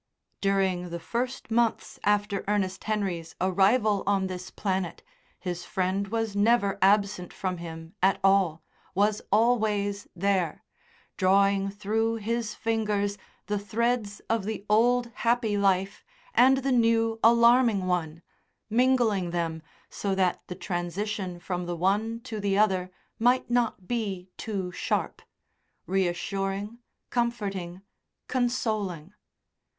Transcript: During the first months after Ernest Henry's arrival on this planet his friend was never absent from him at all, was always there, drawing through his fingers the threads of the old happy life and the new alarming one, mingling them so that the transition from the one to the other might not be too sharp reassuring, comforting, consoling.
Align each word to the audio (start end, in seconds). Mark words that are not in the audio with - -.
During 0.41 0.89
the 0.89 0.99
first 0.99 1.51
months 1.51 1.99
after 2.03 2.43
Ernest 2.47 2.85
Henry's 2.85 3.35
arrival 3.39 4.01
on 4.07 4.25
this 4.25 4.49
planet 4.49 5.03
his 5.39 5.63
friend 5.63 6.07
was 6.07 6.35
never 6.35 6.79
absent 6.81 7.31
from 7.31 7.57
him 7.57 7.93
at 8.01 8.19
all, 8.23 8.63
was 8.95 9.21
always 9.31 10.07
there, 10.15 10.63
drawing 11.17 11.69
through 11.69 12.15
his 12.15 12.55
fingers 12.55 13.19
the 13.45 13.59
threads 13.59 14.21
of 14.27 14.45
the 14.45 14.65
old 14.67 15.11
happy 15.21 15.55
life 15.55 16.03
and 16.33 16.57
the 16.63 16.71
new 16.71 17.19
alarming 17.23 17.85
one, 17.85 18.23
mingling 18.71 19.29
them 19.29 19.61
so 19.91 20.15
that 20.15 20.41
the 20.47 20.55
transition 20.55 21.39
from 21.39 21.67
the 21.67 21.75
one 21.77 22.19
to 22.21 22.39
the 22.39 22.57
other 22.57 22.89
might 23.19 23.51
not 23.51 23.87
be 23.87 24.31
too 24.35 24.71
sharp 24.71 25.21
reassuring, 25.85 26.79
comforting, 27.11 27.83
consoling. 28.27 29.13